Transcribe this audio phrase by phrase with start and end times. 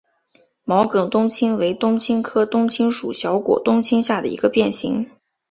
[0.65, 5.07] 毛梗冬青为冬青科冬青属小果冬青下的一个变型。